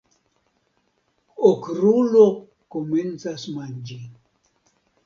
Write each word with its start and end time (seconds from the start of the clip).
Okrulo 1.49 2.25
komencas 2.77 3.47
manĝi. 3.61 4.05